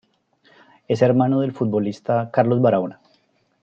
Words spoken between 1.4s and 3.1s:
del futbolista Carlos Barahona.